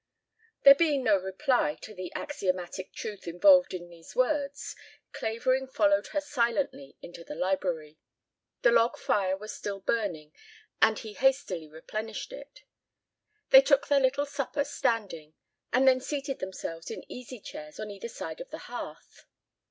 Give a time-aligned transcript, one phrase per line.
[0.63, 4.75] There being no reply to the axiomatic truth involved in these words,
[5.13, 7.99] Clavering followed her silently into the library.
[8.63, 10.33] The log fire was still burning
[10.81, 12.63] and he hastily replenished it.
[13.51, 15.35] They took their little supper standing
[15.71, 19.25] and then seated themselves in easy chairs on either side of the hearth.